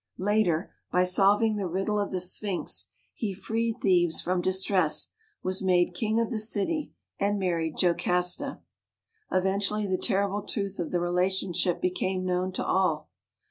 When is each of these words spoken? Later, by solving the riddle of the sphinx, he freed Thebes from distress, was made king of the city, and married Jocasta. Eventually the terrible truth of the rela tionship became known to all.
Later, 0.17 0.73
by 0.91 1.03
solving 1.03 1.57
the 1.57 1.67
riddle 1.67 1.99
of 1.99 2.09
the 2.09 2.19
sphinx, 2.19 2.89
he 3.13 3.35
freed 3.35 3.75
Thebes 3.83 4.19
from 4.19 4.41
distress, 4.41 5.09
was 5.43 5.61
made 5.61 5.93
king 5.93 6.19
of 6.19 6.31
the 6.31 6.39
city, 6.39 6.91
and 7.19 7.37
married 7.37 7.77
Jocasta. 7.79 8.61
Eventually 9.31 9.85
the 9.85 9.99
terrible 9.99 10.41
truth 10.41 10.79
of 10.79 10.89
the 10.89 10.97
rela 10.97 11.27
tionship 11.27 11.79
became 11.81 12.25
known 12.25 12.51
to 12.53 12.65
all. 12.65 13.09